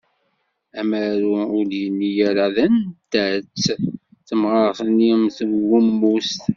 Amaru 0.81 1.35
ur 1.55 1.63
d-yenni 1.71 2.09
ara 2.29 2.45
d 2.55 2.57
anta-tt 2.65 3.67
temɣart-nni 4.27 5.11
mm 5.19 5.25
twemmust. 5.37 6.43